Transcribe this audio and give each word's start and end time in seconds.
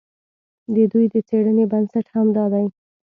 د 0.73 0.75
دوی 0.91 1.05
د 1.13 1.15
څېړنې 1.27 1.65
بنسټ 1.71 2.05
همدا 2.15 2.45
دی. 2.53 2.65